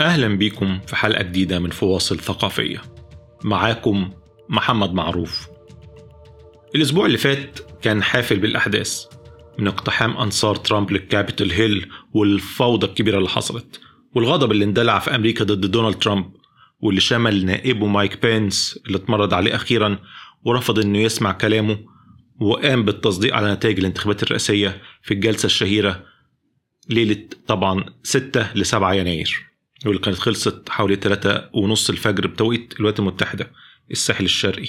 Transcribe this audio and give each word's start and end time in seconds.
أهلا 0.00 0.28
بيكم 0.28 0.80
في 0.86 0.96
حلقة 0.96 1.22
جديدة 1.22 1.58
من 1.58 1.70
فواصل 1.70 2.20
ثقافية. 2.20 2.82
معاكم 3.44 4.10
محمد 4.48 4.92
معروف. 4.92 5.48
الأسبوع 6.74 7.06
اللي 7.06 7.18
فات 7.18 7.58
كان 7.82 8.02
حافل 8.02 8.38
بالأحداث 8.38 9.04
من 9.58 9.66
اقتحام 9.66 10.16
أنصار 10.16 10.56
ترامب 10.56 10.90
للكابيتال 10.90 11.52
هيل 11.52 11.88
والفوضى 12.12 12.86
الكبيرة 12.86 13.18
اللي 13.18 13.28
حصلت 13.28 13.80
والغضب 14.14 14.52
اللي 14.52 14.64
اندلع 14.64 14.98
في 14.98 15.14
أمريكا 15.14 15.44
ضد 15.44 15.70
دونالد 15.70 15.98
ترامب 15.98 16.32
واللي 16.80 17.00
شمل 17.00 17.44
نائبه 17.46 17.86
مايك 17.86 18.22
بينس 18.22 18.80
اللي 18.86 18.98
اتمرد 18.98 19.32
عليه 19.32 19.54
أخيرا 19.54 19.98
ورفض 20.44 20.78
إنه 20.78 20.98
يسمع 20.98 21.32
كلامه 21.32 21.78
وقام 22.40 22.82
بالتصديق 22.84 23.34
على 23.34 23.52
نتائج 23.52 23.78
الانتخابات 23.78 24.22
الرئاسية 24.22 24.82
في 25.02 25.14
الجلسة 25.14 25.46
الشهيرة 25.46 26.04
ليلة 26.90 27.28
طبعا 27.46 27.84
6 28.02 28.52
ل 28.54 28.66
7 28.66 28.92
يناير. 28.94 29.55
واللي 29.86 30.02
كانت 30.02 30.18
خلصت 30.18 30.68
حوالي 30.68 30.96
3 30.96 31.50
ونص 31.52 31.90
الفجر 31.90 32.26
بتوقيت 32.26 32.74
الولايات 32.76 32.98
المتحدة 33.00 33.50
الساحل 33.90 34.24
الشرقي. 34.24 34.68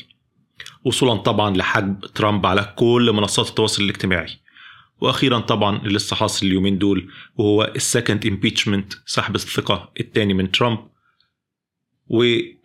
وصولا 0.86 1.16
طبعا 1.16 1.58
لحجب 1.58 2.00
ترامب 2.00 2.46
على 2.46 2.74
كل 2.78 3.12
منصات 3.14 3.50
التواصل 3.50 3.84
الاجتماعي. 3.84 4.34
وأخيرا 5.02 5.40
طبعا 5.40 5.78
اللي 5.78 5.94
لسه 5.94 6.16
حاصل 6.16 6.46
اليومين 6.46 6.78
دول 6.78 7.10
وهو 7.36 7.74
ال 7.76 7.83
second 7.83 8.26
impeachment 8.26 8.94
سحب 9.06 9.36
الثقة 9.36 9.92
الثاني 10.00 10.34
من 10.34 10.52
ترامب. 10.52 10.80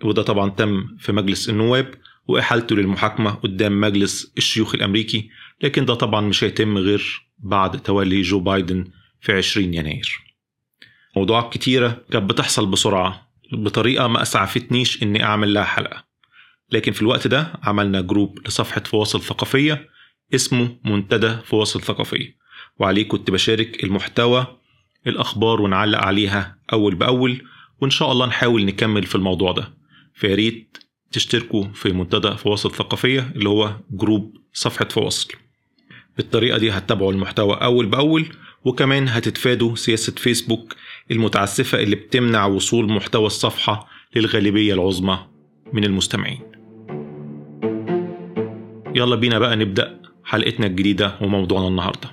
وده 0.05 0.23
طبعا 0.23 0.51
تم 0.51 0.97
في 1.01 1.13
مجلس 1.13 1.49
النواب 1.49 1.95
وإحالته 2.29 2.77
للمحاكمة 2.77 3.31
قدام 3.31 3.81
مجلس 3.81 4.33
الشيوخ 4.39 4.75
الأمريكي. 4.75 5.31
لكن 5.63 5.85
ده 5.85 5.95
طبعا 5.95 6.21
مش 6.21 6.45
هيتم 6.45 6.79
غير 6.79 7.27
بعد 7.39 7.83
تولي 7.83 8.23
جو 8.23 8.41
بايدن 8.41 8.85
في 9.21 9.33
20 9.33 9.75
يناير. 9.75 10.32
موضوعات 11.17 11.53
كتيرة 11.53 12.03
كانت 12.11 12.31
بتحصل 12.31 12.67
بسرعة 12.67 13.29
بطريقة 13.53 14.07
ما 14.09 14.23
أسعفتنيش 14.23 15.03
إني 15.03 15.25
أعمل 15.25 15.55
لها 15.55 15.65
حلقة. 15.65 16.05
لكن 16.73 16.93
في 16.93 17.03
الوقت 17.03 17.27
ده 17.27 17.53
عملنا 17.63 18.01
جروب 18.01 18.39
لصفحة 18.47 18.81
فواصل 18.81 19.23
ثقافية 19.23 19.89
اسمه 20.35 20.77
منتدى 20.85 21.37
فواصل 21.45 21.83
ثقافية. 21.83 22.37
وعليه 22.79 23.09
كنت 23.09 23.31
بشارك 23.31 23.85
المحتوى 23.85 24.47
الأخبار 25.07 25.61
ونعلق 25.61 25.99
عليها 25.99 26.59
أول 26.73 26.95
بأول 26.95 27.43
وإن 27.81 27.91
شاء 27.91 28.13
الله 28.13 28.27
نحاول 28.27 28.65
نكمل 28.65 29.03
في 29.03 29.15
الموضوع 29.15 29.53
ده. 29.53 29.73
فياريت 30.15 30.79
تشتركوا 31.13 31.65
في 31.75 31.93
منتدى 31.93 32.37
فواصل 32.37 32.71
ثقافية 32.75 33.33
اللي 33.37 33.49
هو 33.49 33.77
جروب 33.91 34.37
صفحة 34.53 34.89
فواصل. 34.89 35.29
بالطريقة 36.17 36.59
دي 36.59 36.71
هتتابعوا 36.71 37.13
المحتوى 37.13 37.55
أول 37.55 37.87
بأول 37.87 38.27
وكمان 38.65 39.09
هتتفادوا 39.09 39.77
سياسة 39.77 40.13
فيسبوك 40.13 40.75
المتعسفة 41.11 41.83
اللي 41.83 41.97
بتمنع 41.97 42.47
وصول 42.47 42.93
محتوى 42.93 43.27
الصفحة 43.27 43.87
للغالبية 44.17 44.75
العظمى 44.75 45.19
من 45.73 45.85
المستمعين. 45.85 46.41
يلا 48.95 49.17
بينا 49.17 49.39
بقى 49.39 49.57
نبدأ 49.57 50.03
حلقتنا 50.25 50.67
الجديدة 50.67 51.15
وموضوعنا 51.21 51.69
النهارده. 51.69 52.11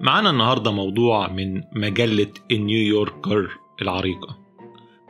معانا 0.00 0.30
النهاردة 0.30 0.70
موضوع 0.70 1.32
من 1.32 1.62
مجلة 1.72 2.32
النيويوركر 2.50 3.50
العريقة. 3.82 4.38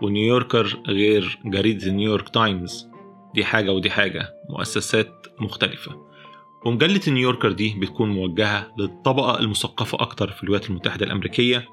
ونيويوركر 0.03 0.83
غير 0.89 1.39
جريدة 1.44 1.91
نيويورك 1.91 2.28
تايمز. 2.28 2.89
دي 3.34 3.44
حاجة 3.44 3.72
ودي 3.72 3.91
حاجة 3.91 4.28
مؤسسات 4.50 5.27
مختلفة. 5.41 6.08
ومجلة 6.67 7.01
نيويوركر 7.09 7.53
دي 7.53 7.75
بتكون 7.78 8.11
موجهة 8.11 8.73
للطبقة 8.78 9.39
المثقفة 9.39 9.98
أكتر 10.01 10.31
في 10.31 10.42
الولايات 10.42 10.70
المتحدة 10.70 11.06
الأمريكية 11.06 11.69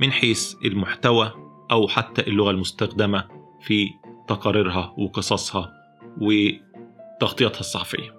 من 0.00 0.12
حيث 0.12 0.54
المحتوى 0.64 1.32
أو 1.70 1.88
حتى 1.88 2.22
اللغة 2.22 2.50
المستخدمة 2.50 3.24
في 3.60 3.90
تقاريرها 4.28 4.94
وقصصها 4.98 5.72
وتغطيتها 6.20 7.60
الصحفية. 7.60 8.16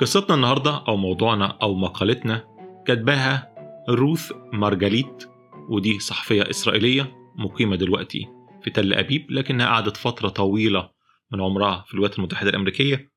قصتنا 0.00 0.34
النهاردة 0.34 0.84
أو 0.88 0.96
موضوعنا 0.96 1.58
أو 1.62 1.74
مقالتنا 1.74 2.44
كاتباها 2.86 3.48
روث 3.90 4.32
مارجاليت 4.52 5.24
ودي 5.68 5.98
صحفية 5.98 6.50
إسرائيلية 6.50 7.16
مقيمة 7.36 7.76
دلوقتي 7.76 8.28
في 8.62 8.70
تل 8.70 8.92
أبيب 8.94 9.26
لكنها 9.30 9.66
قعدت 9.66 9.96
فترة 9.96 10.28
طويلة 10.28 10.90
من 11.32 11.40
عمرها 11.40 11.84
في 11.88 11.94
الولايات 11.94 12.18
المتحدة 12.18 12.50
الأمريكية 12.50 13.12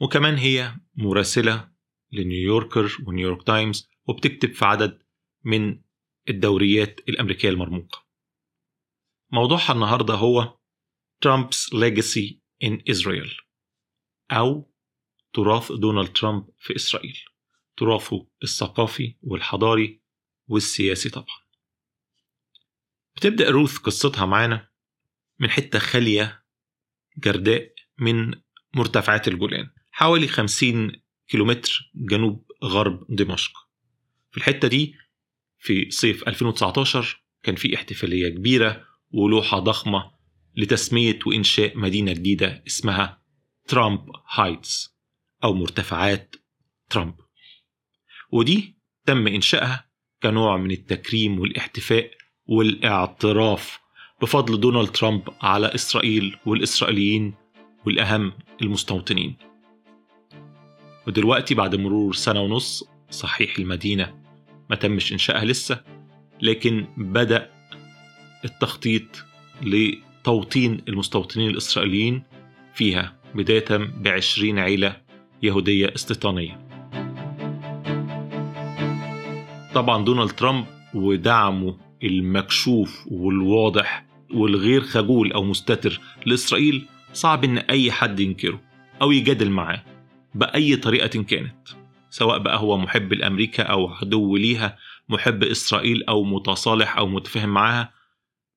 وكمان 0.00 0.34
هي 0.34 0.76
مراسلة 0.94 1.72
لنيويوركر 2.12 2.96
ونيويورك 3.06 3.42
تايمز 3.42 3.90
وبتكتب 4.08 4.52
في 4.52 4.64
عدد 4.64 5.02
من 5.44 5.82
الدوريات 6.28 7.00
الأمريكية 7.08 7.48
المرموقة. 7.48 8.06
موضوعها 9.32 9.72
النهاردة 9.72 10.14
هو 10.14 10.58
Trump's 11.24 11.74
legacy 11.74 12.40
in 12.64 12.94
Israel 12.94 13.42
أو 14.30 14.72
تراث 15.32 15.72
دونالد 15.72 16.12
ترامب 16.12 16.48
في 16.58 16.76
إسرائيل 16.76 17.18
تراثه 17.76 18.26
الثقافي 18.42 19.16
والحضاري 19.22 20.02
والسياسي 20.46 21.10
طبعا. 21.10 21.42
بتبدأ 23.16 23.50
روث 23.50 23.78
قصتها 23.78 24.26
معانا 24.26 24.70
من 25.38 25.50
حتة 25.50 25.78
خالية 25.78 26.41
جرداء 27.18 27.72
من 27.98 28.34
مرتفعات 28.74 29.28
الجولان 29.28 29.70
حوالي 29.90 30.28
50 30.28 30.92
كيلومتر 31.28 31.90
جنوب 31.94 32.46
غرب 32.64 33.06
دمشق. 33.08 33.52
في 34.30 34.38
الحتة 34.38 34.68
دي 34.68 34.94
في 35.58 35.90
صيف 35.90 36.28
2019 36.28 37.22
كان 37.42 37.54
في 37.54 37.74
احتفالية 37.74 38.28
كبيرة 38.28 38.84
ولوحة 39.10 39.58
ضخمة 39.58 40.12
لتسمية 40.56 41.18
وإنشاء 41.26 41.78
مدينة 41.78 42.12
جديدة 42.12 42.64
اسمها 42.66 43.22
ترامب 43.68 44.10
هايتس 44.30 44.98
أو 45.44 45.54
مرتفعات 45.54 46.36
ترامب. 46.90 47.14
ودي 48.32 48.78
تم 49.06 49.26
إنشائها 49.26 49.90
كنوع 50.22 50.56
من 50.56 50.70
التكريم 50.70 51.38
والاحتفاء 51.40 52.10
والاعتراف 52.46 53.81
بفضل 54.22 54.60
دونالد 54.60 54.88
ترامب 54.88 55.22
على 55.40 55.74
إسرائيل 55.74 56.36
والإسرائيليين 56.46 57.34
والأهم 57.86 58.32
المستوطنين. 58.62 59.36
ودلوقتي 61.06 61.54
بعد 61.54 61.74
مرور 61.74 62.14
سنة 62.14 62.40
ونص 62.40 62.84
صحيح 63.10 63.58
المدينة 63.58 64.14
ما 64.70 64.76
تمش 64.76 65.12
إنشائها 65.12 65.44
لسه 65.44 65.80
لكن 66.42 66.86
بدأ 66.96 67.50
التخطيط 68.44 69.24
لتوطين 69.62 70.82
المستوطنين 70.88 71.50
الإسرائيليين 71.50 72.22
فيها 72.74 73.16
بداية 73.34 73.76
بعشرين 73.78 74.58
عيلة 74.58 74.96
يهودية 75.42 75.92
استيطانية. 75.96 76.66
طبعا 79.74 80.04
دونالد 80.04 80.30
ترامب 80.30 80.66
ودعمه 80.94 81.76
المكشوف 82.02 83.06
والواضح 83.10 84.11
والغير 84.34 84.80
خجول 84.80 85.32
أو 85.32 85.44
مستتر 85.44 86.00
لإسرائيل 86.26 86.86
صعب 87.12 87.44
إن 87.44 87.58
أي 87.58 87.92
حد 87.92 88.20
ينكره 88.20 88.60
أو 89.02 89.12
يجادل 89.12 89.50
معاه 89.50 89.84
بأي 90.34 90.76
طريقة 90.76 91.22
كانت 91.22 91.68
سواء 92.10 92.38
بقى 92.38 92.58
هو 92.58 92.78
محب 92.78 93.12
لأمريكا 93.12 93.62
أو 93.62 93.88
عدو 93.88 94.36
ليها 94.36 94.78
محب 95.08 95.44
إسرائيل 95.44 96.04
أو 96.04 96.24
متصالح 96.24 96.98
أو 96.98 97.06
متفاهم 97.06 97.48
معاها. 97.48 97.92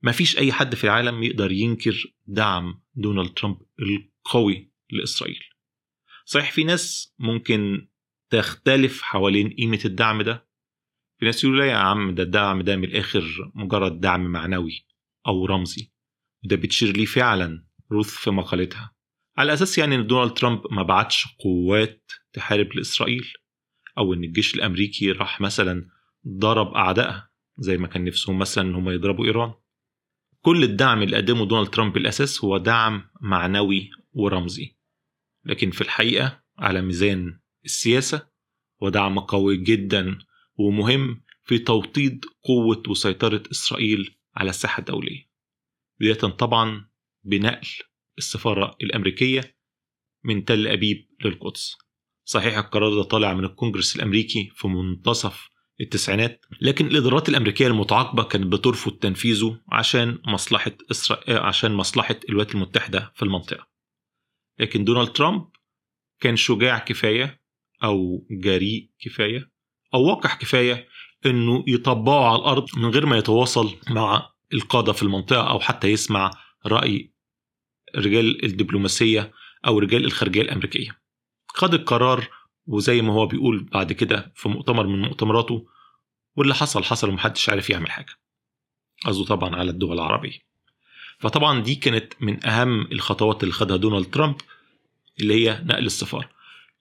مفيش 0.04 0.38
أي 0.38 0.52
حد 0.52 0.76
في 0.76 0.84
العالم 0.84 1.24
يقدر 1.24 1.52
ينكر 1.52 2.04
دعم 2.28 2.82
دونالد 2.96 3.30
ترامب 3.34 3.58
القوي 3.80 4.72
لإسرائيل. 4.90 5.40
صحيح 6.26 6.52
في 6.52 6.64
ناس 6.64 7.14
ممكن 7.20 7.88
تختلف 8.30 9.02
حوالين 9.02 9.50
قيمة 9.50 9.80
الدعم 9.86 10.22
ده. 10.22 10.48
في 11.20 11.26
ناس 11.26 11.44
يقولوا 11.44 11.62
لا 11.66 11.72
يا 11.72 11.78
عم 11.78 12.16
ده 12.16 12.24
الدعم 12.24 12.62
ده 12.62 12.76
من 12.76 12.84
الآخر 12.84 13.52
مجرد 13.56 14.00
دعم 14.00 14.24
معنوي. 14.24 14.86
أو 15.28 15.46
رمزي. 15.46 15.92
وده 16.46 16.56
بتشير 16.56 16.98
ليه 16.98 17.06
فعلا 17.06 17.66
روث 17.92 18.10
في 18.10 18.32
مقالتها. 18.32 18.96
على 19.38 19.54
أساس 19.54 19.78
يعني 19.78 19.96
إن 19.96 20.08
دونالد 20.08 20.34
ترامب 20.34 20.62
ما 20.72 20.84
بعتش 20.84 21.28
قوات 21.40 22.12
تحارب 22.34 22.74
لإسرائيل 22.76 23.34
أو 23.98 24.14
إن 24.14 24.24
الجيش 24.24 24.56
الأمريكي 24.56 25.12
راح 25.12 25.42
مثلا 25.42 25.88
ضرب 26.28 26.74
أعدائها 26.74 27.30
زي 27.58 27.78
ما 27.78 27.88
كان 27.88 28.04
نفسهم 28.04 28.40
مثلا 28.40 28.70
إن 28.70 28.76
هم 28.76 28.90
يضربوا 28.90 29.26
إيران. 29.26 29.54
كل 30.42 30.64
الدعم 30.64 31.04
اللي 31.04 31.18
قدمه 31.18 31.46
دونالد 31.46 31.70
ترامب 31.70 31.94
بالأساس 31.94 32.44
هو 32.44 32.58
دعم 32.58 33.10
معنوي 33.22 33.90
ورمزي. 34.14 34.76
لكن 35.46 35.72
في 35.72 35.82
الحقيقة 35.82 36.44
على 36.60 36.82
ميزان 36.82 37.40
السياسة 37.66 38.28
هو 38.84 38.90
دعم 38.90 39.20
قوي 39.20 39.58
جدا 39.58 40.18
ومهم 40.58 41.22
في 41.44 41.58
توطيد 41.58 42.26
قوة 42.44 42.84
وسيطرة 42.88 43.44
إسرائيل 43.52 44.16
على 44.36 44.50
الساحة 44.50 44.80
الدولية. 44.80 45.30
بداية 46.00 46.14
طبعا 46.14 46.90
بنقل 47.24 47.68
السفارة 48.18 48.78
الأمريكية 48.84 49.58
من 50.24 50.46
تل 50.46 50.68
أبيب 50.68 51.08
للقدس. 51.26 51.78
صحيح 52.26 52.58
القرار 52.58 52.96
ده 52.96 53.04
طالع 53.04 53.34
من 53.34 53.46
الكونجرس 53.46 53.96
الأمريكي 53.96 54.52
في 54.56 54.68
منتصف 54.68 55.50
التسعينات 55.82 56.46
لكن 56.62 56.88
الإدارات 56.88 57.30
الأمريكية 57.30 57.68
المتعاقبة 57.68 58.24
كانت 58.24 58.46
بترفض 58.48 58.92
تنفيذه 58.92 59.62
عشان 59.72 60.22
مصلحة 60.28 60.72
إسرائيل 60.92 61.38
عشان 61.38 61.74
مصلحة 61.74 62.20
الولايات 62.30 62.56
المتحدة 62.56 63.12
في 63.16 63.24
المنطقة. 63.24 63.68
لكن 64.60 64.84
دونالد 64.84 65.12
ترامب 65.12 65.50
كان 66.20 66.36
شجاع 66.36 66.80
كفاية 66.80 67.42
أو 67.84 68.28
جريء 68.32 68.92
كفاية 69.00 69.52
أو 69.94 70.06
وقح 70.06 70.36
كفاية 70.36 70.88
إنه 71.26 71.64
يطبقه 71.68 72.26
على 72.28 72.40
الأرض 72.40 72.68
من 72.78 72.90
غير 72.90 73.06
ما 73.06 73.18
يتواصل 73.18 73.76
مع 73.90 74.30
القادة 74.54 74.94
في 74.94 75.04
المنطقة 75.04 75.50
أو 75.50 75.60
حتى 75.60 75.88
يسمع 75.88 76.32
رأي 76.66 77.12
رجال 77.96 78.46
الدبلوماسية 78.46 79.32
أو 79.68 79.80
رجال 79.80 80.06
الخارجية 80.06 80.42
الأمريكية. 80.42 81.00
خد 81.48 81.74
القرار 81.74 82.28
وزي 82.68 83.02
ما 83.02 83.14
هو 83.14 83.26
بيقول 83.26 83.64
بعد 83.64 83.94
كده 83.94 84.32
في 84.36 84.50
مؤتمر 84.50 84.88
من 84.88 85.02
مؤتمراته 85.02 85.68
واللي 86.36 86.56
حصل 86.56 86.84
حصل 86.84 87.10
ومحدش 87.10 87.50
عارف 87.50 87.70
يعمل 87.70 87.92
حاجة. 87.92 88.14
قصده 89.06 89.26
طبعا 89.26 89.56
على 89.56 89.72
الدول 89.72 89.94
العربية. 89.94 90.40
فطبعا 91.20 91.60
دي 91.60 91.76
كانت 91.76 92.14
من 92.22 92.46
أهم 92.46 92.82
الخطوات 92.92 93.44
اللي 93.44 93.54
خدها 93.54 93.78
دونالد 93.78 94.06
ترامب 94.12 94.36
اللي 95.20 95.34
هي 95.34 95.62
نقل 95.66 95.86
السفارة. 95.86 96.30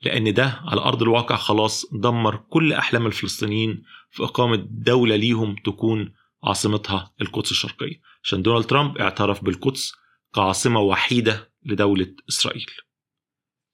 لأن 0.04 0.34
ده 0.34 0.60
على 0.64 0.80
أرض 0.80 1.02
الواقع 1.02 1.36
خلاص 1.36 1.86
دمر 1.92 2.36
كل 2.36 2.72
أحلام 2.72 3.06
الفلسطينيين 3.06 3.82
في 4.10 4.22
إقامة 4.24 4.56
دولة 4.70 5.16
ليهم 5.16 5.56
تكون 5.64 6.14
عاصمتها 6.44 7.14
القدس 7.20 7.50
الشرقية. 7.50 8.00
عشان 8.24 8.42
دونالد 8.42 8.64
ترامب 8.66 8.98
اعترف 8.98 9.44
بالقدس 9.44 9.92
كعاصمة 10.34 10.80
وحيدة 10.80 11.52
لدولة 11.64 12.14
إسرائيل. 12.28 12.66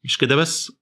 مش 0.04 0.18
كده 0.18 0.36
بس؟ 0.36 0.72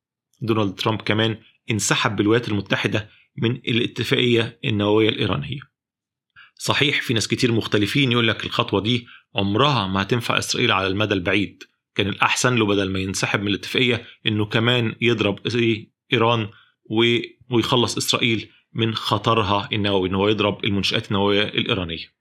دونالد 0.41 0.75
ترامب 0.75 1.03
كمان 1.03 1.39
انسحب 1.71 2.17
بالولايات 2.17 2.49
المتحدة 2.49 3.09
من 3.37 3.51
الاتفاقية 3.51 4.61
النووية 4.65 5.09
الإيرانية. 5.09 5.61
صحيح 6.55 7.03
في 7.03 7.15
ناس 7.15 7.29
كتير 7.29 7.53
مختلفين 7.53 8.13
يقول 8.13 8.29
لك 8.29 8.45
الخطوة 8.47 8.81
دي 8.81 9.07
عمرها 9.37 9.87
ما 9.87 10.03
هتنفع 10.03 10.39
إسرائيل 10.39 10.73
على 10.73 10.87
المدى 10.87 11.15
البعيد. 11.15 11.65
كان 11.99 12.09
الأحسن 12.09 12.55
له 12.57 12.67
بدل 12.67 12.91
ما 12.91 12.99
ينسحب 12.99 13.41
من 13.41 13.49
الاتفاقية 13.49 14.05
إنه 14.27 14.45
كمان 14.45 14.95
يضرب 15.01 15.39
إيران 16.13 16.49
ويخلص 17.51 17.97
إسرائيل 17.97 18.49
من 18.75 18.95
خطرها 18.95 19.69
النووي 19.73 20.09
إن 20.09 20.15
هو 20.15 20.29
يضرب 20.29 20.65
المنشآت 20.65 21.09
النووية 21.09 21.43
الإيرانية. 21.43 22.19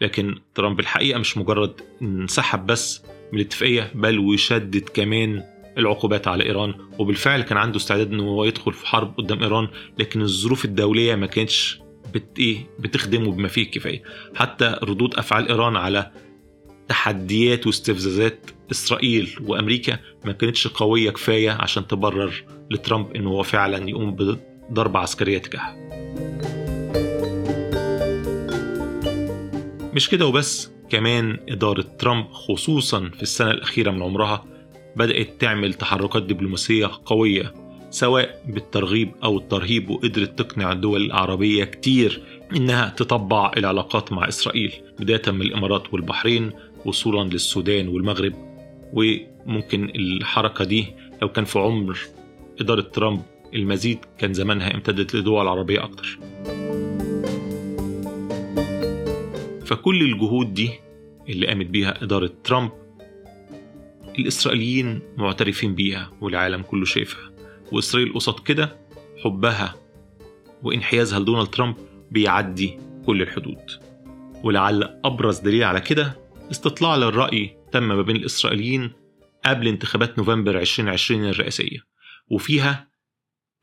لكن 0.00 0.38
ترامب 0.54 0.80
الحقيقة 0.80 1.18
مش 1.18 1.38
مجرد 1.38 1.80
انسحب 2.02 2.66
بس 2.66 3.02
من 3.32 3.40
الاتفاقية 3.40 3.92
بل 3.94 4.18
ويشدد 4.18 4.88
كمان 4.88 5.42
العقوبات 5.78 6.28
على 6.28 6.44
إيران. 6.44 6.74
وبالفعل 6.98 7.42
كان 7.42 7.58
عنده 7.58 7.76
استعداد 7.76 8.12
إنه 8.12 8.22
هو 8.22 8.44
يدخل 8.44 8.72
في 8.72 8.86
حرب 8.86 9.16
قدام 9.18 9.42
إيران 9.42 9.68
لكن 9.98 10.22
الظروف 10.22 10.64
الدولية 10.64 11.14
ما 11.14 11.26
كانتش 11.26 11.80
بت 12.14 12.38
إيه 12.38 12.70
بتخدمه 12.78 13.32
بما 13.32 13.48
فيه 13.48 13.62
الكفاية. 13.62 14.02
حتى 14.34 14.78
ردود 14.82 15.14
أفعال 15.14 15.48
إيران 15.48 15.76
على 15.76 16.10
تحديات 16.90 17.66
واستفزازات 17.66 18.50
إسرائيل 18.70 19.36
وأمريكا 19.46 19.98
ما 20.24 20.32
كانتش 20.32 20.66
قوية 20.68 21.10
كفاية 21.10 21.50
عشان 21.50 21.86
تبرر 21.86 22.44
لترامب 22.70 23.16
إنه 23.16 23.30
هو 23.30 23.42
فعلا 23.42 23.88
يقوم 23.88 24.16
بضربه 24.70 24.98
عسكرية 24.98 25.38
تجاهها 25.38 25.76
مش 29.94 30.08
كده 30.08 30.26
وبس 30.26 30.70
كمان 30.90 31.36
إدارة 31.48 31.84
ترامب 31.98 32.26
خصوصا 32.32 33.10
في 33.16 33.22
السنة 33.22 33.50
الأخيرة 33.50 33.90
من 33.90 34.02
عمرها 34.02 34.44
بدأت 34.96 35.40
تعمل 35.40 35.74
تحركات 35.74 36.22
دبلوماسية 36.22 36.90
قوية 37.04 37.54
سواء 37.90 38.42
بالترغيب 38.48 39.12
أو 39.24 39.38
الترهيب 39.38 39.90
وقدرت 39.90 40.38
تقنع 40.38 40.72
الدول 40.72 41.04
العربية 41.06 41.64
كتير 41.64 42.22
إنها 42.56 42.94
تطبع 42.96 43.52
العلاقات 43.56 44.12
مع 44.12 44.28
إسرائيل 44.28 44.72
بداية 45.00 45.22
من 45.32 45.42
الإمارات 45.42 45.94
والبحرين 45.94 46.50
وصولا 46.84 47.28
للسودان 47.28 47.88
والمغرب 47.88 48.32
وممكن 48.92 49.84
الحركة 49.84 50.64
دي 50.64 50.86
لو 51.22 51.28
كان 51.28 51.44
في 51.44 51.58
عمر 51.58 51.98
إدارة 52.60 52.80
ترامب 52.80 53.22
المزيد 53.54 53.98
كان 54.18 54.32
زمانها 54.34 54.74
امتدت 54.74 55.14
لدول 55.14 55.48
عربية 55.48 55.84
أكتر. 55.84 56.18
فكل 59.64 60.02
الجهود 60.02 60.54
دي 60.54 60.70
اللي 61.28 61.46
قامت 61.46 61.66
بيها 61.66 62.02
إدارة 62.04 62.30
ترامب 62.44 62.70
الإسرائيليين 64.18 65.00
معترفين 65.16 65.74
بيها 65.74 66.10
والعالم 66.20 66.62
كله 66.62 66.84
شايفها. 66.84 67.30
وإسرائيل 67.72 68.14
قصاد 68.14 68.40
كده 68.40 68.76
حبها 69.24 69.74
وانحيازها 70.62 71.18
لدونالد 71.18 71.48
ترامب 71.48 71.74
بيعدي 72.10 72.78
كل 73.06 73.22
الحدود. 73.22 73.70
ولعل 74.44 75.00
أبرز 75.04 75.38
دليل 75.38 75.64
على 75.64 75.80
كده 75.80 76.19
استطلاع 76.50 76.96
للرأي 76.96 77.56
تم 77.72 77.82
ما 77.82 78.02
بين 78.02 78.16
الإسرائيليين 78.16 78.92
قبل 79.44 79.68
انتخابات 79.68 80.18
نوفمبر 80.18 80.58
2020 80.60 81.24
الرئاسية 81.24 81.78
وفيها 82.30 82.90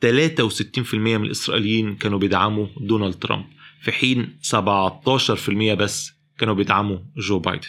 63% 0.05 0.93
من 0.93 1.23
الإسرائيليين 1.23 1.95
كانوا 1.95 2.19
بيدعموا 2.19 2.67
دونالد 2.77 3.13
ترامب 3.13 3.45
في 3.81 3.91
حين 3.91 4.39
17% 4.43 5.73
بس 5.73 6.11
كانوا 6.37 6.53
بيدعموا 6.53 6.99
جو 7.17 7.39
بايدن. 7.39 7.67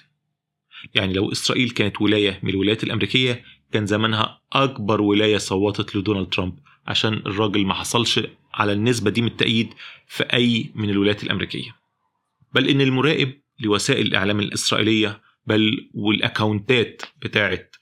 يعني 0.95 1.13
لو 1.13 1.33
إسرائيل 1.33 1.71
كانت 1.71 2.01
ولاية 2.03 2.41
من 2.43 2.51
الولايات 2.51 2.85
الأمريكية 2.85 3.45
كان 3.73 3.87
زمانها 3.87 4.41
أكبر 4.53 5.01
ولاية 5.01 5.37
صوتت 5.37 5.97
لدونالد 5.97 6.29
ترامب 6.29 6.59
عشان 6.87 7.13
الراجل 7.15 7.67
ما 7.67 7.75
حصلش 7.75 8.21
على 8.55 8.73
النسبة 8.73 9.11
دي 9.11 9.23
من 9.23 9.29
التأييد 9.29 9.75
في 10.07 10.25
أي 10.25 10.73
من 10.75 10.91
الولايات 10.91 11.23
الأمريكية. 11.23 11.77
بل 12.55 12.69
إن 12.69 12.81
المراقب 12.81 13.33
لوسائل 13.61 14.07
الإعلام 14.07 14.41
الإسرائيلية 14.41 15.23
بل 15.47 15.91
والأكاونتات 15.95 17.03
بتاعت 17.23 17.77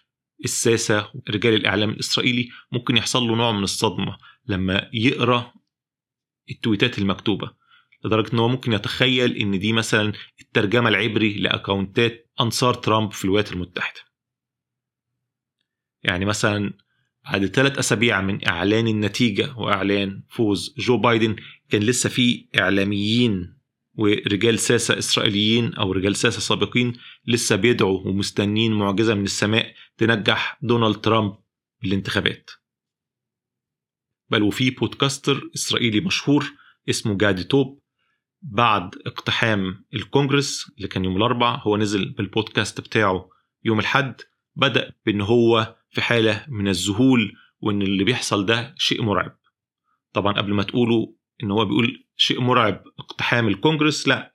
الساسة 0.44 1.12
رجال 1.30 1.54
الإعلام 1.54 1.90
الإسرائيلي 1.90 2.48
ممكن 2.72 2.96
يحصل 2.96 3.22
له 3.22 3.36
نوع 3.36 3.52
من 3.52 3.62
الصدمة 3.62 4.18
لما 4.46 4.90
يقرأ 4.92 5.52
التويتات 6.50 6.98
المكتوبة 6.98 7.50
لدرجة 8.04 8.32
إن 8.32 8.38
هو 8.38 8.48
ممكن 8.48 8.72
يتخيل 8.72 9.36
إن 9.36 9.58
دي 9.58 9.72
مثلا 9.72 10.12
الترجمة 10.40 10.88
العبري 10.88 11.38
لأكاونتات 11.38 12.30
أنصار 12.40 12.74
ترامب 12.74 13.12
في 13.12 13.24
الولايات 13.24 13.52
المتحدة. 13.52 14.00
يعني 16.02 16.24
مثلا 16.24 16.72
بعد 17.24 17.46
ثلاث 17.46 17.78
أسابيع 17.78 18.20
من 18.20 18.48
إعلان 18.48 18.86
النتيجة 18.86 19.54
وإعلان 19.56 20.22
فوز 20.28 20.74
جو 20.78 20.96
بايدن 20.98 21.36
كان 21.68 21.82
لسه 21.82 22.08
في 22.08 22.48
إعلاميين 22.58 23.55
ورجال 23.96 24.58
ساسة 24.58 24.98
إسرائيليين 24.98 25.74
أو 25.74 25.92
رجال 25.92 26.16
ساسة 26.16 26.40
سابقين 26.40 26.92
لسه 27.26 27.56
بيدعوا 27.56 28.00
ومستنين 28.00 28.72
معجزة 28.72 29.14
من 29.14 29.24
السماء 29.24 29.74
تنجح 29.96 30.58
دونالد 30.62 31.00
ترامب 31.00 31.36
بالانتخابات. 31.82 32.50
بل 34.30 34.42
وفي 34.42 34.70
بودكاستر 34.70 35.50
إسرائيلي 35.54 36.00
مشهور 36.00 36.52
اسمه 36.88 37.16
جادي 37.16 37.44
توب 37.44 37.80
بعد 38.42 38.94
اقتحام 39.06 39.84
الكونجرس 39.94 40.72
اللي 40.76 40.88
كان 40.88 41.04
يوم 41.04 41.16
الاربع 41.16 41.56
هو 41.62 41.76
نزل 41.76 42.12
بالبودكاست 42.12 42.80
بتاعه 42.80 43.28
يوم 43.64 43.78
الحد 43.78 44.20
بدأ 44.56 44.92
بإن 45.06 45.20
هو 45.20 45.76
في 45.90 46.02
حالة 46.02 46.46
من 46.48 46.68
الذهول 46.68 47.32
وإن 47.60 47.82
اللي 47.82 48.04
بيحصل 48.04 48.46
ده 48.46 48.74
شيء 48.78 49.02
مرعب. 49.02 49.38
طبعا 50.12 50.32
قبل 50.32 50.54
ما 50.54 50.62
تقولوا 50.62 51.06
إن 51.42 51.50
هو 51.50 51.64
بيقول 51.64 52.06
شيء 52.16 52.40
مرعب 52.40 52.84
اقتحام 52.98 53.48
الكونجرس 53.48 54.08
لا 54.08 54.32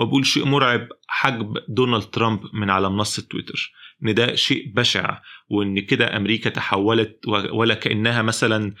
هو 0.00 0.04
بيقول 0.06 0.26
شيء 0.26 0.44
مرعب 0.44 0.88
حجب 1.06 1.54
دونالد 1.68 2.02
ترامب 2.04 2.40
من 2.54 2.70
على 2.70 2.90
منصة 2.90 3.22
تويتر 3.22 3.72
إن 4.02 4.14
ده 4.14 4.34
شيء 4.34 4.72
بشع 4.74 5.20
وإن 5.48 5.80
كده 5.80 6.16
أمريكا 6.16 6.50
تحولت 6.50 7.20
ولا 7.52 7.74
كأنها 7.74 8.22
مثلا 8.22 8.74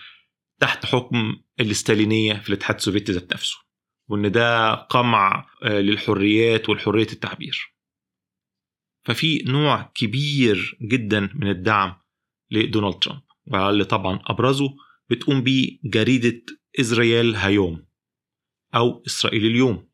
تحت 0.60 0.86
حكم 0.86 1.36
الاستالينية 1.60 2.34
في 2.34 2.48
الاتحاد 2.48 2.76
السوفيتي 2.76 3.12
ذات 3.12 3.32
نفسه 3.32 3.56
وإن 4.08 4.32
ده 4.32 4.74
قمع 4.74 5.46
آه، 5.62 5.80
للحريات 5.80 6.68
والحرية 6.68 7.06
التعبير. 7.12 7.74
ففي 9.04 9.44
نوع 9.46 9.92
كبير 9.94 10.78
جدا 10.82 11.30
من 11.34 11.50
الدعم 11.50 11.96
لدونالد 12.50 12.94
ترامب 12.94 13.22
واللي 13.46 13.84
طبعا 13.84 14.18
أبرزه 14.26 14.76
بتقوم 15.10 15.42
بيه 15.42 15.78
جريدة 15.84 16.42
إسرائيل 16.80 17.36
هيوم 17.36 17.86
أو 18.74 19.02
إسرائيل 19.06 19.46
اليوم. 19.46 19.88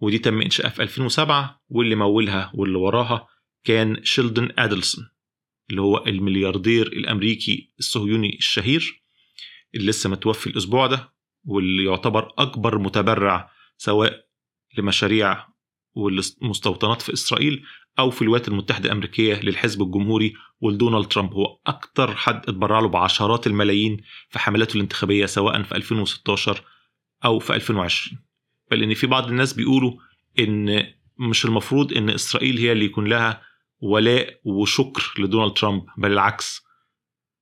ودي 0.00 0.18
تم 0.18 0.40
انشائها 0.42 0.68
في 0.70 0.82
2007 0.82 1.62
واللي 1.68 1.94
مولها 1.94 2.52
واللي 2.54 2.78
وراها 2.78 3.28
كان 3.64 4.04
شيلدن 4.04 4.52
أدلسون 4.58 5.10
اللي 5.70 5.82
هو 5.82 6.04
الملياردير 6.06 6.86
الأمريكي 6.86 7.72
الصهيوني 7.78 8.36
الشهير 8.36 9.02
اللي 9.74 9.86
لسه 9.90 10.10
متوفي 10.10 10.46
الأسبوع 10.46 10.86
ده 10.86 11.12
واللي 11.44 11.84
يعتبر 11.84 12.32
أكبر 12.38 12.78
متبرع 12.78 13.50
سواء 13.76 14.26
لمشاريع 14.78 15.46
والمستوطنات 15.94 17.02
في 17.02 17.12
إسرائيل 17.12 17.62
أو 17.98 18.10
في 18.10 18.22
الولايات 18.22 18.48
المتحدة 18.48 18.86
الأمريكية 18.86 19.40
للحزب 19.40 19.82
الجمهوري 19.82 20.34
ولدونالد 20.60 21.06
ترامب 21.06 21.32
هو 21.34 21.58
أكتر 21.66 22.16
حد 22.16 22.36
اتبرع 22.48 22.80
له 22.80 22.88
بعشرات 22.88 23.46
الملايين 23.46 23.96
في 24.28 24.38
حملاته 24.38 24.74
الانتخابية 24.76 25.26
سواء 25.26 25.62
في 25.62 25.76
2016 25.76 26.64
أو 27.24 27.38
في 27.38 27.54
2020 27.54 28.22
بل 28.70 28.82
إن 28.82 28.94
في 28.94 29.06
بعض 29.06 29.28
الناس 29.28 29.52
بيقولوا 29.52 29.92
إن 30.38 30.86
مش 31.18 31.44
المفروض 31.44 31.92
إن 31.92 32.10
إسرائيل 32.10 32.58
هي 32.58 32.72
اللي 32.72 32.84
يكون 32.84 33.06
لها 33.06 33.42
ولاء 33.80 34.40
وشكر 34.44 35.14
لدونالد 35.18 35.52
ترامب 35.52 35.84
بل 35.98 36.12
العكس. 36.12 36.62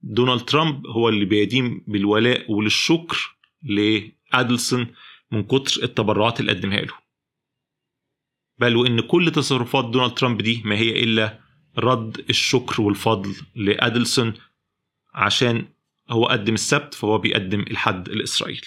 دونالد 0.02 0.40
ترامب 0.44 0.86
هو 0.86 1.08
اللي 1.08 1.24
بيدين 1.24 1.84
بالولاء 1.86 2.52
وللشكر 2.52 3.36
لأدلسون 3.62 4.86
من 5.32 5.42
كتر 5.42 5.82
التبرعات 5.82 6.40
اللي 6.40 6.52
قدمها 6.52 6.80
له. 6.80 6.94
بل 8.58 8.76
وإن 8.76 9.00
كل 9.00 9.32
تصرفات 9.32 9.84
دونالد 9.84 10.14
ترامب 10.14 10.42
دي 10.42 10.62
ما 10.64 10.76
هي 10.76 11.04
إلا 11.04 11.40
رد 11.78 12.24
الشكر 12.30 12.82
والفضل 12.82 13.34
لأدلسون 13.54 14.34
عشان 15.14 15.68
هو 16.10 16.26
قدم 16.26 16.54
السبت 16.54 16.94
فهو 16.94 17.18
بيقدم 17.18 17.60
الحد 17.60 18.08
لإسرائيل. 18.08 18.66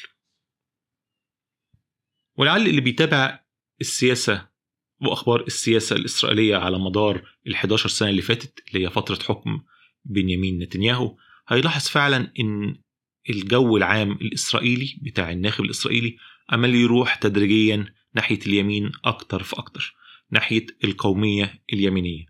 ولعل 2.37 2.67
اللي 2.67 2.81
بيتابع 2.81 3.39
السياسة 3.81 4.47
وأخبار 5.01 5.41
السياسة 5.41 5.95
الإسرائيلية 5.95 6.55
على 6.57 6.79
مدار 6.79 7.29
ال 7.47 7.53
11 7.53 7.89
سنة 7.89 8.09
اللي 8.09 8.21
فاتت 8.21 8.63
اللي 8.67 8.85
هي 8.85 8.89
فترة 8.89 9.19
حكم 9.23 9.61
بنيامين 10.05 10.59
نتنياهو 10.59 11.17
هيلاحظ 11.47 11.87
فعلا 11.87 12.33
إن 12.39 12.75
الجو 13.29 13.77
العام 13.77 14.11
الإسرائيلي 14.11 14.97
بتاع 15.01 15.31
الناخب 15.31 15.63
الإسرائيلي 15.63 16.17
عمال 16.49 16.75
يروح 16.75 17.15
تدريجيا 17.15 17.85
ناحية 18.15 18.39
اليمين 18.47 18.91
أكتر 19.05 19.43
فأكتر 19.43 19.95
ناحية 20.31 20.65
القومية 20.83 21.63
اليمينية. 21.73 22.25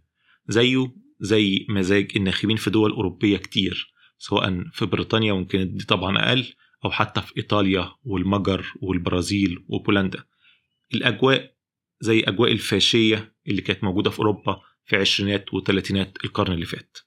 زيه 0.48 0.94
زي 1.20 1.66
مزاج 1.70 2.12
الناخبين 2.16 2.58
في 2.58 2.70
دول 2.70 2.92
أوروبية 2.92 3.38
كتير 3.38 3.94
سواء 4.18 4.64
في 4.74 4.86
بريطانيا 4.86 5.44
كانت 5.44 5.72
دي 5.72 5.86
طبعا 5.86 6.18
أقل 6.18 6.54
أو 6.86 6.92
حتى 6.92 7.22
في 7.22 7.38
إيطاليا 7.38 7.92
والمجر 8.04 8.74
والبرازيل 8.82 9.66
وبولندا. 9.68 10.24
الأجواء 10.94 11.56
زي 12.00 12.20
أجواء 12.20 12.52
الفاشية 12.52 13.36
اللي 13.48 13.62
كانت 13.62 13.84
موجودة 13.84 14.10
في 14.10 14.20
أوروبا 14.20 14.62
في 14.86 14.96
عشرينات 14.96 15.54
وثلاثينات 15.54 16.18
القرن 16.26 16.54
اللي 16.54 16.66
فات. 16.66 16.98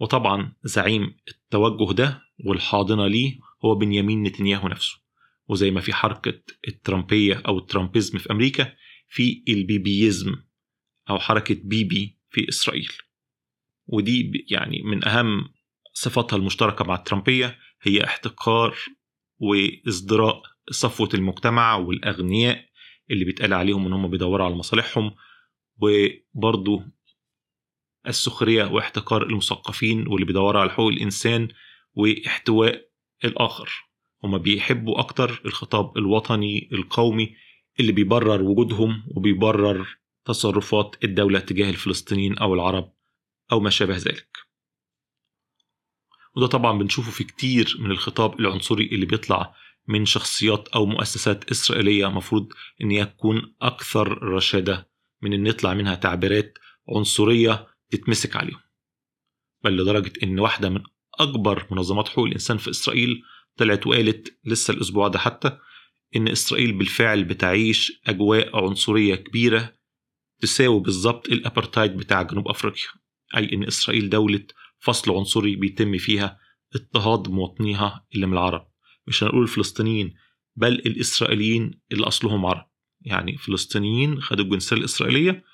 وطبعا 0.00 0.52
زعيم 0.64 1.16
التوجه 1.28 1.92
ده 1.92 2.22
والحاضنة 2.44 3.06
ليه 3.06 3.38
هو 3.64 3.74
بنيامين 3.74 4.22
نتنياهو 4.22 4.68
نفسه. 4.68 5.01
وزي 5.52 5.70
ما 5.70 5.80
في 5.80 5.92
حركة 5.92 6.42
الترامبية 6.68 7.42
أو 7.48 7.58
الترامبيزم 7.58 8.18
في 8.18 8.30
أمريكا 8.30 8.74
في 9.08 9.44
البيبييزم 9.48 10.34
أو 11.10 11.18
حركة 11.18 11.56
بيبي 11.64 12.18
في 12.30 12.48
إسرائيل. 12.48 12.92
ودي 13.86 14.46
يعني 14.50 14.82
من 14.82 15.08
أهم 15.08 15.48
صفاتها 15.92 16.36
المشتركة 16.36 16.84
مع 16.84 16.94
الترامبية 16.94 17.58
هي 17.82 18.04
احتقار 18.04 18.76
وازدراء 19.38 20.42
صفوة 20.70 21.08
المجتمع 21.14 21.74
والأغنياء 21.74 22.64
اللي 23.10 23.24
بيتقال 23.24 23.54
عليهم 23.54 23.86
إن 23.86 23.92
هم 23.92 24.10
بيدوروا 24.10 24.46
على 24.46 24.54
مصالحهم 24.54 25.14
وبرضه 25.76 26.84
السخرية 28.06 28.64
واحتقار 28.64 29.22
المثقفين 29.22 30.06
واللي 30.08 30.26
بيدوروا 30.26 30.60
على 30.60 30.70
حقوق 30.70 30.88
الإنسان 30.88 31.48
واحتواء 31.94 32.88
الآخر. 33.24 33.91
هما 34.24 34.38
بيحبوا 34.38 35.00
أكتر 35.00 35.42
الخطاب 35.44 35.98
الوطني 35.98 36.68
القومي 36.72 37.36
اللي 37.80 37.92
بيبرر 37.92 38.42
وجودهم 38.42 39.04
وبيبرر 39.16 39.98
تصرفات 40.24 40.96
الدولة 41.04 41.38
تجاه 41.38 41.70
الفلسطينيين 41.70 42.38
أو 42.38 42.54
العرب 42.54 42.92
أو 43.52 43.60
ما 43.60 43.70
شابه 43.70 43.96
ذلك. 43.96 44.28
وده 46.36 46.46
طبعا 46.46 46.78
بنشوفه 46.78 47.10
في 47.10 47.24
كتير 47.24 47.76
من 47.78 47.90
الخطاب 47.90 48.40
العنصري 48.40 48.86
اللي 48.86 49.06
بيطلع 49.06 49.54
من 49.88 50.04
شخصيات 50.04 50.68
أو 50.68 50.86
مؤسسات 50.86 51.50
إسرائيلية 51.50 52.06
مفروض 52.06 52.52
إن 52.82 52.90
هي 52.90 53.04
تكون 53.04 53.54
أكثر 53.62 54.22
رشادة 54.22 54.90
من 55.22 55.32
إن 55.32 55.46
يطلع 55.46 55.74
منها 55.74 55.94
تعبيرات 55.94 56.58
عنصرية 56.88 57.66
تتمسك 57.90 58.36
عليهم. 58.36 58.60
بل 59.64 59.76
لدرجة 59.76 60.12
إن 60.22 60.40
واحدة 60.40 60.68
من 60.68 60.82
أكبر 61.20 61.66
منظمات 61.70 62.08
حقوق 62.08 62.24
الإنسان 62.24 62.56
في 62.56 62.70
إسرائيل 62.70 63.22
طلعت 63.56 63.86
وقالت 63.86 64.38
لسه 64.44 64.74
الأسبوع 64.74 65.08
ده 65.08 65.18
حتى 65.18 65.58
إن 66.16 66.28
إسرائيل 66.28 66.72
بالفعل 66.72 67.24
بتعيش 67.24 68.00
أجواء 68.06 68.64
عنصرية 68.64 69.14
كبيرة 69.14 69.72
تساوي 70.40 70.80
بالظبط 70.80 71.28
الأبرتايد 71.28 71.96
بتاع 71.96 72.22
جنوب 72.22 72.48
أفريقيا 72.48 72.88
أي 73.36 73.52
إن 73.52 73.64
إسرائيل 73.64 74.10
دولة 74.10 74.44
فصل 74.78 75.12
عنصري 75.16 75.56
بيتم 75.56 75.98
فيها 75.98 76.38
اضطهاد 76.74 77.28
مواطنيها 77.28 78.06
اللي 78.14 78.26
من 78.26 78.32
العرب. 78.32 78.68
مش 79.06 79.24
هنقول 79.24 79.42
الفلسطينيين 79.42 80.14
بل 80.56 80.72
الإسرائيليين 80.72 81.80
اللي 81.92 82.06
أصلهم 82.06 82.46
عرب. 82.46 82.66
يعني 83.00 83.36
فلسطينيين 83.36 84.20
خدوا 84.22 84.44
الجنسية 84.44 84.76
الإسرائيلية 84.76 85.44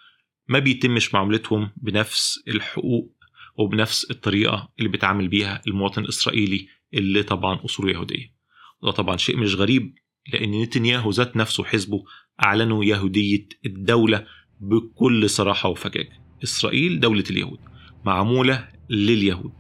ما 0.48 0.58
بيتمش 0.58 1.14
معاملتهم 1.14 1.70
بنفس 1.76 2.42
الحقوق 2.48 3.14
وبنفس 3.58 4.10
الطريقة 4.10 4.72
اللي 4.78 4.88
بيتعامل 4.88 5.28
بيها 5.28 5.62
المواطن 5.66 6.02
الإسرائيلي 6.04 6.68
اللي 6.94 7.22
طبعا 7.22 7.60
أصوله 7.64 7.92
يهودية. 7.92 8.34
وده 8.82 8.92
طبعا 8.92 9.16
شيء 9.16 9.36
مش 9.36 9.54
غريب 9.54 9.94
لأن 10.32 10.62
نتنياهو 10.62 11.10
ذات 11.10 11.36
نفسه 11.36 11.60
وحزبه 11.60 12.04
أعلنوا 12.44 12.84
يهودية 12.84 13.48
الدولة 13.66 14.26
بكل 14.60 15.30
صراحة 15.30 15.68
وفجاجة. 15.68 16.22
إسرائيل 16.44 17.00
دولة 17.00 17.24
اليهود. 17.30 17.58
معمولة 18.04 18.68
لليهود. 18.90 19.52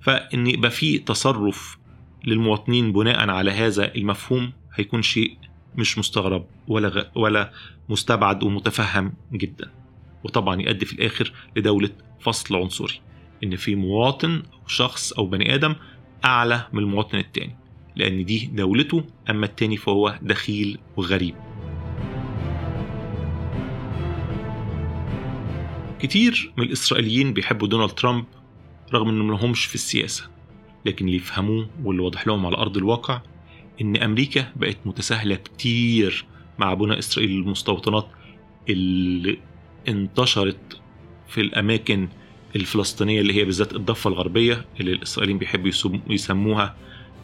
فإن 0.00 0.46
يبقى 0.46 0.70
في 0.70 0.98
تصرف 0.98 1.78
للمواطنين 2.24 2.92
بناء 2.92 3.30
على 3.30 3.50
هذا 3.50 3.94
المفهوم 3.94 4.52
هيكون 4.74 5.02
شيء 5.02 5.38
مش 5.74 5.98
مستغرب 5.98 6.46
ولا 6.68 6.88
غ... 6.88 7.02
ولا 7.14 7.52
مستبعد 7.88 8.42
ومتفهم 8.42 9.14
جدا. 9.32 9.72
وطبعا 10.24 10.60
يؤدي 10.62 10.86
في 10.86 10.92
الآخر 10.92 11.32
لدولة 11.56 11.90
فصل 12.20 12.56
عنصري. 12.56 13.00
إن 13.44 13.56
في 13.56 13.74
مواطن 13.74 14.42
أو 14.52 14.66
شخص 14.66 15.12
أو 15.12 15.26
بني 15.26 15.54
آدم 15.54 15.74
أعلى 16.24 16.66
من 16.72 16.78
المواطن 16.82 17.18
التاني 17.18 17.56
لأن 17.96 18.24
دي 18.24 18.50
دولته 18.52 19.04
أما 19.30 19.46
التاني 19.46 19.76
فهو 19.76 20.18
دخيل 20.22 20.78
وغريب. 20.96 21.34
كتير 26.00 26.52
من 26.56 26.64
الإسرائيليين 26.64 27.32
بيحبوا 27.32 27.68
دونالد 27.68 27.90
ترامب 27.90 28.24
رغم 28.94 29.08
انهم 29.08 29.30
لهمش 29.30 29.64
في 29.64 29.74
السياسة 29.74 30.30
لكن 30.86 31.06
اللي 31.06 31.16
يفهموه 31.16 31.70
واللي 31.84 32.02
واضح 32.02 32.26
لهم 32.26 32.46
على 32.46 32.56
أرض 32.56 32.76
الواقع 32.76 33.20
إن 33.80 33.96
أمريكا 33.96 34.52
بقت 34.56 34.76
متساهلة 34.84 35.34
كتير 35.34 36.24
مع 36.58 36.74
بناء 36.74 36.98
إسرائيل 36.98 37.30
المستوطنات 37.30 38.08
اللي 38.68 39.38
انتشرت 39.88 40.80
في 41.28 41.40
الأماكن 41.40 42.08
الفلسطينية 42.56 43.20
اللي 43.20 43.34
هي 43.34 43.44
بالذات 43.44 43.72
الضفة 43.74 44.10
الغربية 44.10 44.64
اللي 44.80 44.92
الإسرائيليين 44.92 45.38
بيحبوا 45.38 45.70
يسموها 46.10 46.76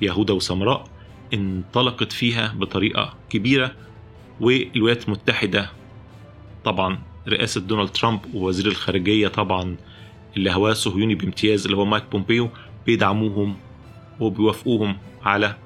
يهودا 0.03 0.35
وسمراء 0.35 0.89
انطلقت 1.35 2.13
فيها 2.13 2.55
بطريقة 2.57 3.15
كبيرة 3.31 3.73
والولايات 4.41 5.05
المتحدة 5.05 5.71
طبعا 6.65 6.99
رئاسة 7.29 7.61
دونالد 7.61 7.89
ترامب 7.89 8.21
ووزير 8.35 8.67
الخارجية 8.67 9.29
طبعا 9.29 9.77
اللي 10.37 10.51
هواه 10.51 10.73
صهيوني 10.73 11.15
بامتياز 11.15 11.65
اللي 11.65 11.77
هو 11.77 11.85
مايك 11.85 12.05
بومبيو 12.13 12.49
بيدعموهم 12.87 13.57
وبيوافقوهم 14.21 14.97
على 15.25 15.57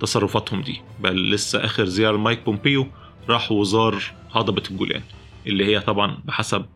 تصرفاتهم 0.00 0.60
دي. 0.62 0.80
بل 1.00 1.30
لسه 1.30 1.64
آخر 1.64 1.84
زياره 1.84 2.16
مايك 2.16 2.44
بومبيو 2.44 2.86
راح 3.28 3.52
وزار 3.52 4.02
هضبة 4.32 4.62
الجولان 4.70 5.02
اللي 5.46 5.64
هي 5.66 5.80
طبعا 5.80 6.18
بحسب 6.24 6.66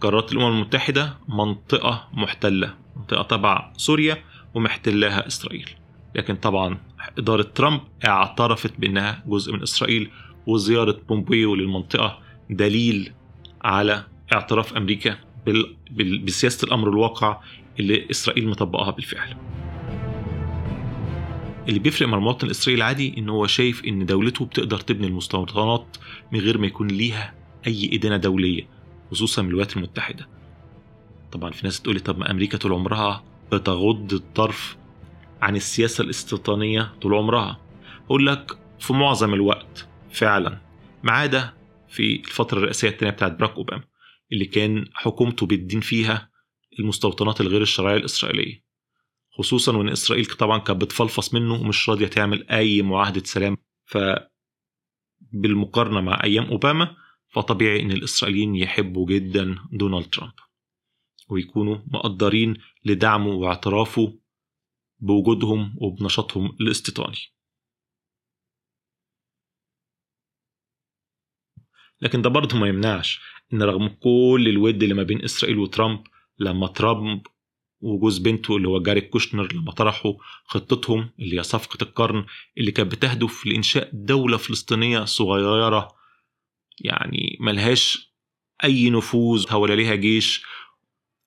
قرارات 0.00 0.32
الأمم 0.32 0.52
المتحدة 0.56 1.16
منطقة 1.28 2.08
محتلة 2.12 2.74
منطقة 2.96 3.22
تبع 3.22 3.72
سوريا 3.76 4.18
ومحتلاها 4.54 5.26
إسرائيل 5.26 5.70
لكن 6.14 6.36
طبعا 6.36 6.78
إدارة 7.18 7.42
ترامب 7.42 7.80
اعترفت 8.06 8.72
بأنها 8.78 9.22
جزء 9.26 9.52
من 9.52 9.62
إسرائيل 9.62 10.10
وزيارة 10.46 11.00
بومبيو 11.08 11.54
للمنطقة 11.54 12.18
دليل 12.50 13.12
على 13.62 14.04
اعتراف 14.32 14.76
أمريكا 14.76 15.16
بسياسة 16.24 16.66
الأمر 16.66 16.88
الواقع 16.88 17.40
اللي 17.80 18.10
إسرائيل 18.10 18.48
مطبقها 18.48 18.90
بالفعل. 18.90 19.36
اللي 21.68 21.78
بيفرق 21.78 22.08
مع 22.08 22.18
المواطن 22.18 22.46
الإسرائيلي 22.46 22.82
العادي 22.84 23.14
إن 23.18 23.28
هو 23.28 23.46
شايف 23.46 23.84
إن 23.84 24.06
دولته 24.06 24.44
بتقدر 24.44 24.78
تبني 24.78 25.06
المستوطنات 25.06 25.96
من 26.32 26.40
غير 26.40 26.58
ما 26.58 26.66
يكون 26.66 26.88
ليها 26.88 27.34
أي 27.66 27.90
إدانة 27.92 28.16
دولية 28.16 28.73
خصوصا 29.10 29.42
من 29.42 29.48
الولايات 29.48 29.76
المتحدة. 29.76 30.28
طبعا 31.32 31.50
في 31.50 31.60
ناس 31.66 31.82
تقولي 31.82 32.00
طب 32.00 32.18
ما 32.18 32.30
أمريكا 32.30 32.58
طول 32.58 32.72
عمرها 32.72 33.24
بتغض 33.52 34.12
الطرف 34.12 34.76
عن 35.42 35.56
السياسة 35.56 36.04
الاستيطانية 36.04 36.94
طول 37.02 37.14
عمرها. 37.14 37.60
أقول 38.06 38.26
لك 38.26 38.58
في 38.78 38.92
معظم 38.92 39.34
الوقت 39.34 39.88
فعلا 40.10 40.60
ما 41.02 41.12
عدا 41.12 41.52
في 41.88 42.16
الفترة 42.20 42.58
الرئاسية 42.58 42.88
الثانية 42.88 43.12
بتاعت 43.12 43.32
باراك 43.32 43.56
أوباما 43.56 43.84
اللي 44.32 44.44
كان 44.44 44.84
حكومته 44.94 45.46
بتدين 45.46 45.80
فيها 45.80 46.30
المستوطنات 46.78 47.40
الغير 47.40 47.62
الشرعية 47.62 47.96
الإسرائيلية 47.96 48.64
خصوصا 49.38 49.76
وإن 49.76 49.88
إسرائيل 49.88 50.24
طبعا 50.24 50.58
كانت 50.58 50.80
بتفلفص 50.82 51.34
منه 51.34 51.54
ومش 51.54 51.88
راضية 51.88 52.06
تعمل 52.06 52.48
أي 52.50 52.82
معاهدة 52.82 53.22
سلام 53.24 53.56
ف 53.84 53.98
بالمقارنة 55.32 56.00
مع 56.00 56.20
أيام 56.24 56.44
أوباما 56.44 56.96
فطبيعي 57.34 57.82
إن 57.82 57.90
الإسرائيليين 57.90 58.54
يحبوا 58.54 59.06
جدا 59.06 59.58
دونالد 59.72 60.10
ترامب 60.10 60.32
ويكونوا 61.28 61.78
مقدرين 61.86 62.56
لدعمه 62.84 63.30
واعترافه 63.30 64.18
بوجودهم 64.98 65.76
وبنشاطهم 65.80 66.56
الاستيطاني. 66.60 67.16
لكن 72.00 72.22
ده 72.22 72.30
برضه 72.30 72.56
ما 72.58 72.68
يمنعش 72.68 73.20
إن 73.52 73.62
رغم 73.62 73.88
كل 73.88 74.46
الود 74.48 74.82
اللي 74.82 74.94
ما 74.94 75.02
بين 75.02 75.24
إسرائيل 75.24 75.58
وترامب 75.58 76.04
لما 76.38 76.66
ترامب 76.66 77.22
وجوز 77.80 78.18
بنته 78.18 78.56
اللي 78.56 78.68
هو 78.68 78.82
جاريك 78.82 79.10
كوشنر 79.10 79.52
لما 79.52 79.72
طرحوا 79.72 80.14
خطتهم 80.44 81.10
اللي 81.18 81.38
هي 81.38 81.42
صفقة 81.42 81.82
القرن 81.82 82.26
اللي 82.58 82.72
كانت 82.72 82.92
بتهدف 82.92 83.46
لإنشاء 83.46 83.90
دولة 83.92 84.36
فلسطينية 84.36 85.04
صغيرة 85.04 86.03
يعني 86.80 87.36
ملهاش 87.40 88.14
أي 88.64 88.90
نفوذ 88.90 89.54
ولا 89.54 89.74
ليها 89.74 89.94
جيش. 89.94 90.42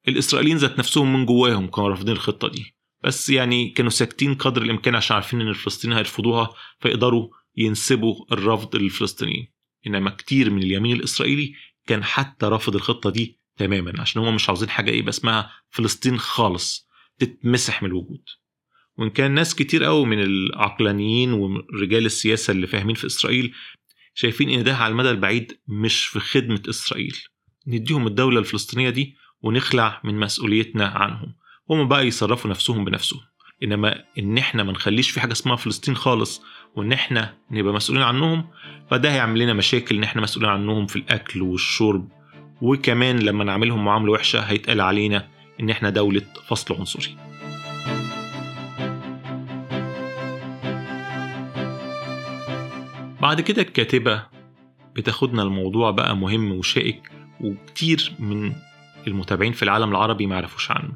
الإسرائيليين 0.08 0.58
ذات 0.58 0.80
نفسهم 0.80 1.14
من 1.14 1.26
جواهم 1.26 1.68
كانوا 1.68 1.90
رافضين 1.90 2.14
الخطة 2.16 2.48
دي. 2.48 2.76
بس 3.04 3.30
يعني 3.30 3.70
كانوا 3.70 3.92
ساكتين 3.92 4.34
قدر 4.36 4.62
الإمكان 4.62 4.96
عشان 4.96 5.16
عارفين 5.16 5.42
إن 5.42 5.48
الفلسطينيين 5.48 5.98
هيرفضوها 5.98 6.50
فيقدروا 6.80 7.30
ينسبوا 7.58 8.26
الرفض 8.32 8.76
للفلسطينيين 8.76 9.48
إنما 9.88 10.10
كتير 10.10 10.50
من 10.50 10.64
اليمين 10.64 10.96
الإسرائيلي 10.96 11.54
كان 11.88 12.04
حتى 12.04 12.46
رافض 12.46 12.76
الخطة 12.76 13.10
دي 13.10 13.40
تماما 13.58 14.02
عشان 14.02 14.22
هم 14.22 14.36
مش 14.36 14.50
عاوزين 14.50 14.70
حاجة 14.70 14.92
يبقى 14.92 15.10
اسمها 15.10 15.52
فلسطين 15.70 16.18
خالص 16.20 16.88
تتمسح 17.20 17.84
من 17.84 17.90
الوجود. 17.90 18.22
وإن 18.98 19.10
كان 19.10 19.32
ناس 19.32 19.56
كتير 19.56 19.84
قوي 19.84 20.06
من 20.06 20.22
العقلانيين 20.24 21.34
ورجال 21.34 22.06
السياسة 22.06 22.52
اللي 22.52 22.68
فاهمين 22.68 22.96
في 22.96 23.08
إسرائيل 23.08 23.54
شايفين 24.20 24.50
إن 24.50 24.64
ده 24.64 24.76
على 24.76 24.92
المدى 24.92 25.10
البعيد 25.10 25.58
مش 25.68 26.06
في 26.06 26.20
خدمة 26.20 26.62
إسرائيل. 26.70 27.18
نديهم 27.68 28.08
الدولة 28.08 28.40
الفلسطينية 28.40 28.90
دي 28.90 29.16
ونخلع 29.42 30.02
من 30.04 30.20
مسؤوليتنا 30.20 30.86
عنهم. 30.88 31.36
هم 31.70 31.88
بقى 31.88 32.08
يصرفوا 32.08 32.50
نفسهم 32.50 32.86
بنفسهم. 32.86 33.22
إنما 33.64 34.04
إن 34.20 34.38
إحنا 34.38 34.64
ما 34.64 34.72
نخليش 34.72 35.10
في 35.10 35.20
حاجة 35.20 35.32
اسمها 35.32 35.56
فلسطين 35.56 35.96
خالص 35.96 36.42
وإن 36.76 36.92
إحنا 36.94 37.38
نبقى 37.52 37.74
مسؤولين 37.74 38.04
عنهم 38.04 38.48
فده 38.92 39.12
هيعمل 39.14 39.40
لنا 39.40 39.54
مشاكل 39.54 39.96
إن 39.96 40.04
إحنا 40.04 40.22
مسؤولين 40.22 40.50
عنهم 40.52 40.86
في 40.88 40.96
الأكل 40.96 41.42
والشرب. 41.42 42.10
وكمان 42.62 43.20
لما 43.20 43.44
نعملهم 43.44 43.86
معاملة 43.86 44.12
وحشة 44.12 44.40
هيتقال 44.40 44.82
علينا 44.82 45.28
إن 45.60 45.70
إحنا 45.70 45.90
دولة 45.90 46.22
فصل 46.48 46.76
عنصري. 46.76 47.18
بعد 53.28 53.42
كده 53.42 53.62
الكاتبة 53.62 54.26
بتاخدنا 54.96 55.44
الموضوع 55.44 55.92
بقى 55.92 56.18
مهم 56.18 56.52
وشائك 56.52 57.12
وكتير 57.42 58.14
من 58.20 58.54
المتابعين 59.08 59.54
في 59.54 59.64
العالم 59.64 59.90
العربي 59.90 60.28
ما 60.28 60.36
يعرفوش 60.36 60.72
عنه. 60.72 60.96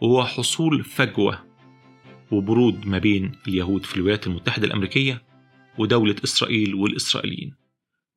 وهو 0.00 0.24
حصول 0.24 0.84
فجوة 0.84 1.44
وبرود 2.30 2.86
ما 2.86 2.98
بين 2.98 3.32
اليهود 3.48 3.84
في 3.84 3.96
الولايات 3.96 4.26
المتحدة 4.26 4.66
الأمريكية 4.66 5.22
ودولة 5.78 6.16
إسرائيل 6.24 6.74
والإسرائيليين. 6.74 7.54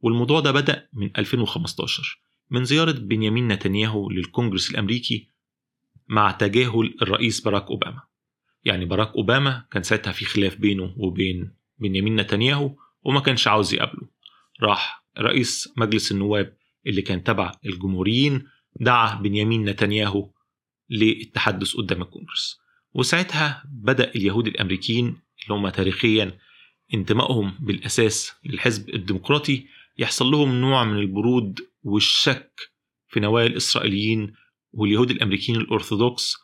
والموضوع 0.01 0.39
ده 0.39 0.51
بدأ 0.51 0.87
من 0.93 1.09
2015 1.17 2.19
من 2.51 2.65
زيارة 2.65 2.91
بنيامين 2.91 3.47
نتنياهو 3.47 4.09
للكونجرس 4.09 4.71
الأمريكي 4.71 5.27
مع 6.07 6.31
تجاهل 6.31 6.97
الرئيس 7.01 7.41
باراك 7.41 7.65
أوباما. 7.67 8.01
يعني 8.63 8.85
باراك 8.85 9.15
أوباما 9.15 9.65
كان 9.71 9.83
ساعتها 9.83 10.11
في 10.11 10.25
خلاف 10.25 10.55
بينه 10.55 10.93
وبين 10.97 11.51
بنيامين 11.79 12.15
نتنياهو 12.15 12.75
وما 13.03 13.19
كانش 13.19 13.47
عاوز 13.47 13.73
يقابله. 13.73 14.07
راح 14.61 15.05
رئيس 15.19 15.69
مجلس 15.77 16.11
النواب 16.11 16.57
اللي 16.87 17.01
كان 17.01 17.23
تبع 17.23 17.51
الجمهوريين 17.65 18.47
دعا 18.79 19.15
بنيامين 19.15 19.65
نتنياهو 19.65 20.31
للتحدث 20.89 21.75
قدام 21.75 22.01
الكونجرس 22.01 22.59
وساعتها 22.93 23.63
بدأ 23.71 24.11
اليهود 24.15 24.47
الأمريكيين 24.47 25.05
اللي 25.43 25.53
هم 25.59 25.69
تاريخيا 25.69 26.37
انتمائهم 26.93 27.57
بالأساس 27.59 28.33
للحزب 28.45 28.89
الديمقراطي 28.89 29.65
يحصل 29.97 30.25
لهم 30.31 30.61
نوع 30.61 30.83
من 30.83 30.97
البرود 30.99 31.59
والشك 31.83 32.59
في 33.07 33.19
نوايا 33.19 33.47
الإسرائيليين 33.47 34.33
واليهود 34.73 35.11
الأمريكيين 35.11 35.61
الأرثوذكس 35.61 36.35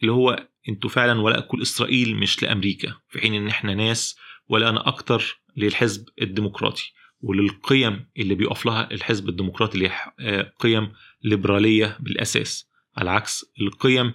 اللي 0.00 0.12
هو 0.12 0.48
أنتوا 0.68 0.90
فعلا 0.90 1.20
ولاءكم 1.20 1.58
لإسرائيل 1.58 2.16
مش 2.16 2.42
لأمريكا 2.42 2.94
في 3.08 3.20
حين 3.20 3.34
إن 3.34 3.48
إحنا 3.48 3.74
ناس 3.74 4.16
ولاءنا 4.52 4.88
أكتر 4.88 5.42
للحزب 5.56 6.08
الديمقراطي. 6.22 6.92
وللقيم 7.20 8.06
اللي 8.18 8.34
بيقف 8.34 8.66
لها 8.66 8.90
الحزب 8.90 9.28
الديمقراطي 9.28 9.74
اللي 9.74 9.90
هي 10.20 10.52
قيم 10.58 10.92
ليبرالية 11.24 11.98
بالأساس. 12.00 12.70
على 12.96 13.10
عكس 13.10 13.44
القيم 13.60 14.14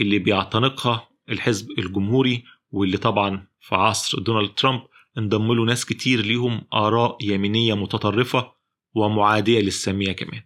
اللي 0.00 0.18
بيعتنقها 0.18 1.08
الحزب 1.28 1.70
الجمهوري 1.78 2.44
واللي 2.70 2.96
طبعا 2.96 3.46
في 3.60 3.74
عصر 3.74 4.18
دونالد 4.18 4.54
ترامب 4.54 4.82
انضم 5.18 5.52
له 5.52 5.64
ناس 5.64 5.84
كتير 5.86 6.20
ليهم 6.20 6.66
آراء 6.74 7.18
يمينية 7.22 7.74
متطرفة 7.74 8.52
ومعادية 8.94 9.60
للسامية 9.60 10.12
كمان. 10.12 10.42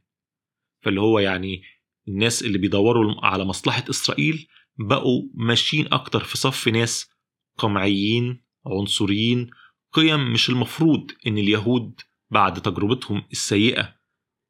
فاللي 0.85 1.01
هو 1.01 1.19
يعني 1.19 1.63
الناس 2.09 2.43
اللي 2.43 2.59
بيدوروا 2.59 3.27
على 3.27 3.45
مصلحة 3.45 3.85
إسرائيل 3.91 4.49
بقوا 4.79 5.23
ماشيين 5.35 5.89
أكتر 5.93 6.25
في 6.25 6.39
صف 6.39 6.69
ناس 6.69 7.11
قمعيين 7.59 8.48
عنصريين 8.69 9.51
قيم 9.93 10.33
مش 10.33 10.49
المفروض 10.51 11.11
إن 11.27 11.39
اليهود 11.39 12.01
بعد 12.31 12.63
تجربتهم 12.63 13.23
السيئة 13.33 13.95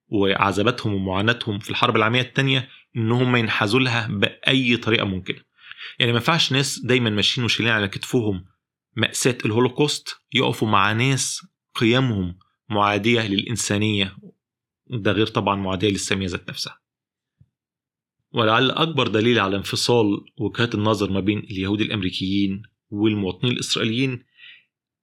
وعذاباتهم 0.08 0.94
ومعاناتهم 0.94 1.58
في 1.58 1.70
الحرب 1.70 1.96
العالمية 1.96 2.20
الثانية 2.20 2.68
إنهم 2.96 3.36
ينحازوا 3.36 3.80
لها 3.80 4.06
بأي 4.08 4.76
طريقة 4.76 5.04
ممكنة. 5.04 5.40
يعني 5.98 6.12
ما 6.12 6.18
ينفعش 6.18 6.52
ناس 6.52 6.78
دايما 6.78 7.10
ماشيين 7.10 7.44
وشايلين 7.44 7.74
على 7.74 7.88
كتفهم 7.88 8.44
مأساة 8.96 9.38
الهولوكوست 9.44 10.08
يقفوا 10.34 10.68
مع 10.68 10.92
ناس 10.92 11.46
قيمهم 11.74 12.38
معادية 12.70 13.26
للإنسانية 13.28 14.16
ده 14.90 15.12
غير 15.12 15.26
طبعا 15.26 15.56
معادية 15.56 15.88
للسامية 15.90 16.26
ذات 16.26 16.48
نفسها. 16.48 16.80
ولعل 18.32 18.70
أكبر 18.70 19.08
دليل 19.08 19.38
على 19.38 19.56
انفصال 19.56 20.06
وجهات 20.38 20.74
النظر 20.74 21.10
ما 21.10 21.20
بين 21.20 21.38
اليهود 21.38 21.80
الأمريكيين 21.80 22.62
والمواطنين 22.90 23.52
الإسرائيليين 23.52 24.24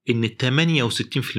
إن 0.10 0.28
68% 0.28 1.38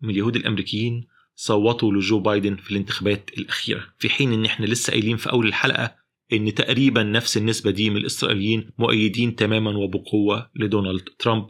من 0.00 0.10
اليهود 0.10 0.36
الأمريكيين 0.36 1.06
صوتوا 1.34 1.92
لجو 1.92 2.20
بايدن 2.20 2.56
في 2.56 2.70
الانتخابات 2.70 3.30
الأخيرة 3.38 3.86
في 3.98 4.08
حين 4.08 4.32
إن 4.32 4.44
إحنا 4.44 4.66
لسه 4.66 4.90
قايلين 4.90 5.16
في 5.16 5.30
أول 5.30 5.46
الحلقة 5.46 5.96
إن 6.32 6.54
تقريبا 6.54 7.02
نفس 7.02 7.36
النسبة 7.36 7.70
دي 7.70 7.90
من 7.90 7.96
الإسرائيليين 7.96 8.70
مؤيدين 8.78 9.36
تماما 9.36 9.70
وبقوة 9.78 10.50
لدونالد 10.54 11.08
ترامب. 11.18 11.46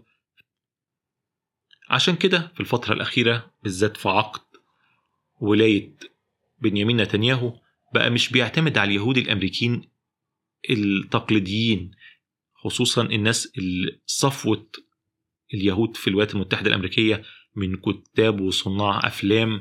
عشان 1.89 2.17
كده 2.17 2.53
في 2.55 2.61
الفترة 2.61 2.95
الأخيرة 2.95 3.51
بالذات 3.63 3.97
في 3.97 4.09
عقد 4.09 4.41
ولاية 5.41 5.97
بنيامين 6.63 6.97
نتنياهو 6.97 7.53
بقى 7.95 8.11
مش 8.11 8.33
بيعتمد 8.33 8.79
على 8.79 8.89
اليهود 8.91 9.17
الأمريكيين 9.19 9.83
التقليديين 10.71 11.91
خصوصا 12.65 13.03
الناس 13.03 13.53
صفوة 14.07 14.67
اليهود 15.55 15.97
في 15.97 16.09
الولايات 16.09 16.35
المتحدة 16.35 16.69
الأمريكية 16.69 17.23
من 17.57 17.77
كتاب 17.77 18.41
وصناع 18.41 19.01
أفلام 19.07 19.61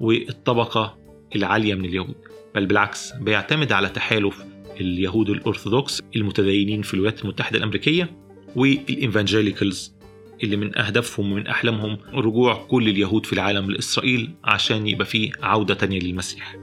والطبقة 0.00 0.98
العالية 1.36 1.74
من 1.74 1.84
اليهود. 1.84 2.14
بل 2.54 2.66
بالعكس 2.66 3.12
بيعتمد 3.12 3.72
على 3.72 3.88
تحالف 3.88 4.44
اليهود 4.80 5.30
الأرثوذكس 5.30 6.00
المتدينين 6.16 6.82
في 6.82 6.94
الولايات 6.94 7.22
المتحدة 7.22 7.58
الأمريكية 7.58 8.16
والإنفانجيليكالز 8.56 9.94
اللي 10.42 10.56
من 10.56 10.78
أهدافهم 10.78 11.32
ومن 11.32 11.46
أحلامهم 11.46 11.98
رجوع 12.12 12.66
كل 12.66 12.88
اليهود 12.88 13.26
في 13.26 13.32
العالم 13.32 13.70
لإسرائيل 13.70 14.30
عشان 14.44 14.86
يبقى 14.86 15.06
فيه 15.06 15.32
عودة 15.42 15.74
تانية 15.74 15.98
للمسيح. 16.00 16.56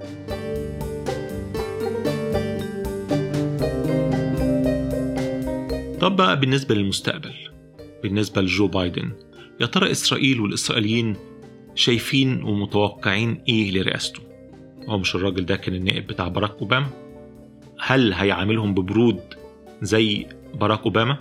طب 6.01 6.15
بقى 6.15 6.39
بالنسبة 6.39 6.75
للمستقبل 6.75 7.33
بالنسبة 8.03 8.41
لجو 8.41 8.67
بايدن 8.67 9.11
يا 9.61 9.65
ترى 9.65 9.91
إسرائيل 9.91 10.41
والإسرائيليين 10.41 11.15
شايفين 11.75 12.43
ومتوقعين 12.43 13.41
إيه 13.49 13.71
لرئاسته؟ 13.71 14.19
هو 14.89 14.97
مش 14.97 15.15
الراجل 15.15 15.45
ده 15.45 15.55
كان 15.55 15.75
النائب 15.75 16.07
بتاع 16.07 16.27
باراك 16.27 16.51
أوباما؟ 16.61 16.87
هل 17.79 18.13
هيعاملهم 18.13 18.73
ببرود 18.73 19.19
زي 19.81 20.25
باراك 20.53 20.83
أوباما؟ 20.83 21.17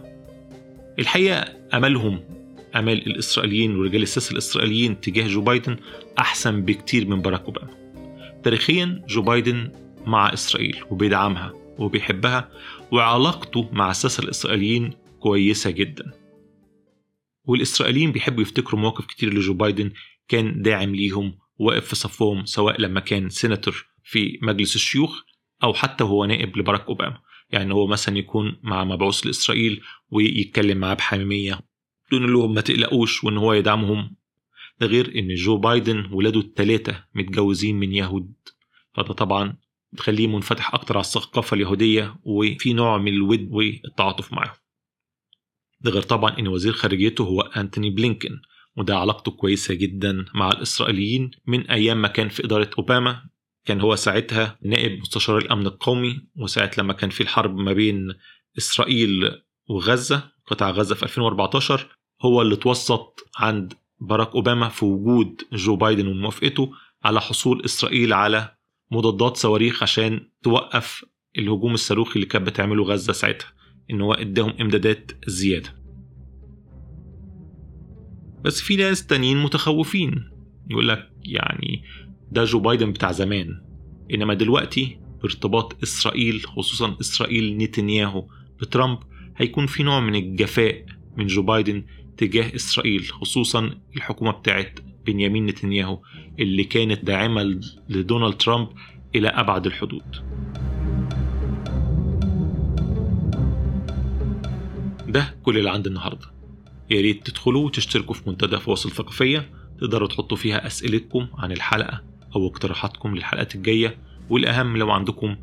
الحقيقة 0.99 1.45
أملهم 1.75 2.21
أمال 2.77 3.07
الإسرائيليين 3.07 3.77
ورجال 3.77 4.03
السياسة 4.03 4.33
الإسرائيليين 4.33 5.01
تجاه 5.01 5.27
جو 5.27 5.40
بايدن 5.40 5.77
أحسن 6.19 6.62
بكتير 6.62 7.07
من 7.07 7.23
باراك 7.23 7.45
أوباما. 7.45 7.71
تاريخيا 8.43 9.03
جو 9.09 9.23
بايدن 9.23 9.71
مع 10.07 10.33
إسرائيل 10.33 10.77
وبيدعمها. 10.90 11.60
وبيحبها 11.81 12.51
وعلاقته 12.93 13.69
مع 13.73 13.90
الساسة 13.90 14.23
الإسرائيليين 14.23 14.93
كويسة 15.21 15.71
جدا. 15.71 16.12
والإسرائيليين 17.45 18.12
بيحبوا 18.12 18.43
يفتكروا 18.43 18.81
مواقف 18.81 19.07
كتير 19.07 19.35
لجو 19.35 19.55
بايدن 19.55 19.90
كان 20.29 20.62
داعم 20.62 20.95
ليهم 20.95 21.38
واقف 21.59 21.87
في 21.87 21.97
صفهم 21.97 22.45
سواء 22.45 22.81
لما 22.81 23.01
كان 23.01 23.29
سيناتور 23.29 23.87
في 24.05 24.38
مجلس 24.43 24.75
الشيوخ 24.77 25.23
أو 25.62 25.75
حتى 25.75 26.05
وهو 26.05 26.25
نائب 26.25 26.57
لباراك 26.59 26.87
أوباما. 26.87 27.19
يعني 27.51 27.75
هو 27.75 27.87
مثلا 27.87 28.19
يكون 28.19 28.57
مع 28.62 28.85
مبعوث 28.85 29.27
لإسرائيل 29.27 29.81
ويتكلم 30.11 30.79
معاه 30.79 30.95
بحميمية. 30.95 31.61
دون 32.12 32.33
لهم 32.33 32.55
ما 32.55 32.61
تقلقوش 32.61 33.25
وإن 33.25 33.37
هو 33.37 33.53
يدعمهم. 33.53 34.16
ده 34.81 34.87
غير 34.87 35.19
إن 35.19 35.35
جو 35.35 35.57
بايدن 35.57 36.09
ولاده 36.12 36.40
التلاتة 36.40 37.05
متجوزين 37.14 37.81
من 37.81 37.93
يهود. 37.93 38.33
فده 38.95 39.14
طبعا 39.14 39.57
بتخليه 39.92 40.26
منفتح 40.26 40.74
أكتر 40.74 40.94
على 40.96 41.05
الثقافة 41.05 41.55
اليهودية 41.55 42.16
وفي 42.24 42.72
نوع 42.72 42.98
من 42.98 43.12
الود 43.12 43.48
والتعاطف 43.50 44.33
معه. 44.33 44.57
ده 45.81 45.90
غير 45.90 46.03
طبعا 46.03 46.38
إن 46.38 46.48
وزير 46.48 46.72
خارجيته 46.72 47.24
هو 47.24 47.40
أنتوني 47.40 47.90
بلينكن 47.90 48.40
وده 48.76 48.96
علاقته 48.98 49.31
كويسة 49.33 49.74
جدا 49.74 50.24
مع 50.35 50.48
الإسرائيليين 50.48 51.31
من 51.46 51.70
أيام 51.70 52.03
ما 52.03 52.09
كان 52.09 52.29
في 52.29 52.44
إدارة 52.44 52.70
أوباما. 52.79 53.22
كان 53.64 53.81
هو 53.81 53.96
ساعتها 53.96 54.59
نائب 54.62 55.00
مستشار 55.00 55.38
الأمن 55.38 55.66
القومي 55.66 56.20
وساعة 56.37 56.70
لما 56.79 56.92
كان 56.92 57.11
في 57.11 57.20
الحرب 57.20 57.57
ما 57.57 57.72
بين 57.72 58.14
إسرائيل 58.59 59.40
وغزة 59.68 60.31
قطاع 60.46 60.70
غزة 60.70 60.94
في 60.94 61.03
2014 61.03 61.96
هو 62.22 62.42
اللي 62.42 62.57
توسط 62.57 63.29
عند 63.37 63.74
باراك 64.00 64.35
أوباما 64.35 64.68
في 64.68 64.85
وجود 64.85 65.42
جو 65.53 65.76
بايدن 65.76 66.07
وموافقته 66.07 66.72
على 67.05 67.20
حصول 67.20 67.64
إسرائيل 67.64 68.12
على 68.12 68.55
مضادات 68.90 69.37
صواريخ 69.37 69.83
عشان 69.83 70.20
توقف 70.42 71.05
الهجوم 71.38 71.74
الصاروخي 71.74 72.14
اللي 72.14 72.26
كانت 72.26 72.46
بتعمله 72.46 72.85
غزة 72.85 73.12
ساعتها 73.12 73.53
إن 73.90 74.00
هو 74.00 74.12
إداهم 74.12 74.55
إمدادات 74.61 75.12
زيادة. 75.26 75.81
بس 78.44 78.61
في 78.61 78.76
ناس 78.76 79.07
تانيين 79.07 79.42
متخوفين. 79.42 80.31
يقول 80.70 80.88
لك 80.88 81.11
يعني 81.24 81.83
ده 82.33 82.44
جو 82.44 82.61
بايدن 82.61 82.92
بتاع 82.92 83.12
زمان. 83.12 83.62
إنما 84.14 84.35
دلوقتي 84.35 85.00
ارتباط 85.24 85.83
إسرائيل 85.83 86.40
خصوصا 86.46 86.96
إسرائيل 87.00 87.57
نتنياهو 87.57 88.29
بترامب 88.61 88.98
هيكون 89.37 89.66
في 89.66 89.83
نوع 89.83 90.00
من 90.00 90.14
الجفاء 90.14 90.87
من 91.16 91.26
جو 91.26 91.42
بايدن 91.42 91.85
تجاه 92.16 92.55
إسرائيل 92.55 93.03
خصوصا 93.03 93.70
الحكومة 93.96 94.31
بتاعت 94.31 94.81
بنيامين 95.12 95.46
نتنياهو 95.46 96.01
اللي 96.38 96.64
كانت 96.64 97.05
داعمة 97.05 97.61
لدونالد 97.88 98.35
ترامب 98.35 98.68
إلى 99.14 99.29
أبعد 99.29 99.66
الحدود. 99.66 100.03
ده 105.09 105.35
كل 105.42 105.59
اللي 105.59 105.70
عندي 105.70 105.88
النهارده. 105.88 106.27
يا 106.90 107.01
ريت 107.01 107.27
تدخلوا 107.27 107.66
وتشتركوا 107.66 108.14
في 108.14 108.31
منتدى 108.31 108.57
فواصل 108.57 108.90
ثقافية 108.90 109.51
تقدروا 109.81 110.09
تحطوا 110.09 110.37
فيها 110.37 110.66
أسئلتكم 110.66 111.27
عن 111.35 111.53
الحلقة 111.53 112.03
أو 112.37 112.46
اقتراحاتكم 112.46 113.16
للحلقات 113.16 113.55
الجاية 113.55 113.99
والأهم 114.31 114.77
لو 114.77 114.90
عندكم 114.90 115.37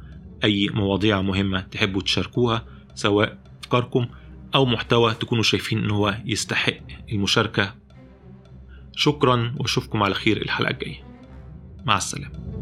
أي 0.43 0.69
مواضيع 0.73 1.21
مهمة 1.21 1.61
تحبوا 1.61 2.01
تشاركوها 2.01 2.65
سواء 2.95 3.37
أفكاركم 3.63 4.05
أو 4.55 4.65
محتوى 4.65 5.13
تكونوا 5.13 5.43
شايفين 5.43 5.83
إن 5.83 5.91
هو 5.91 6.17
يستحق 6.25 6.77
المشاركة 7.11 7.75
شكرا 8.97 9.55
وأشوفكم 9.59 10.03
على 10.03 10.13
خير 10.13 10.41
الحلقة 10.41 10.71
الجاية. 10.71 11.03
مع 11.85 11.97
السلامة. 11.97 12.56